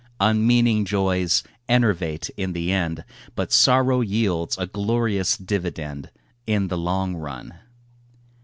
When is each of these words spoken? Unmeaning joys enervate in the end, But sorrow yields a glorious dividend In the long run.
Unmeaning 0.19 0.83
joys 0.83 1.43
enervate 1.69 2.31
in 2.35 2.53
the 2.53 2.71
end, 2.71 3.05
But 3.35 3.51
sorrow 3.51 4.01
yields 4.01 4.57
a 4.57 4.65
glorious 4.65 5.37
dividend 5.37 6.09
In 6.47 6.69
the 6.69 6.77
long 6.79 7.15
run. 7.15 7.53